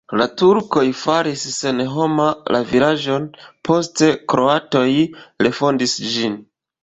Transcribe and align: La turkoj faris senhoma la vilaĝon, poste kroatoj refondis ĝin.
La 0.19 0.25
turkoj 0.41 0.83
faris 1.01 1.43
senhoma 1.57 2.25
la 2.55 2.61
vilaĝon, 2.71 3.27
poste 3.69 4.09
kroatoj 4.33 4.87
refondis 5.49 5.97
ĝin. 6.15 6.41